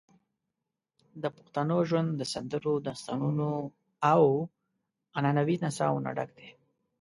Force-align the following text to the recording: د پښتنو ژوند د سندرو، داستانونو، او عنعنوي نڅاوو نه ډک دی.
د 1.21 1.23
پښتنو 1.37 1.77
ژوند 1.89 2.09
د 2.15 2.21
سندرو، 2.33 2.73
داستانونو، 2.87 3.49
او 4.13 4.23
عنعنوي 5.17 5.55
نڅاوو 5.63 6.03
نه 6.05 6.11
ډک 6.17 6.29
دی. 6.37 6.49